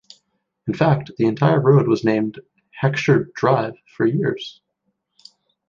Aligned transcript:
In 0.65 0.73
fact, 0.73 1.11
the 1.19 1.25
entire 1.27 1.59
road 1.61 1.87
was 1.87 2.03
named 2.03 2.39
Heckscher 2.81 3.31
Drive 3.35 3.75
for 3.85 4.03
years. 4.07 4.59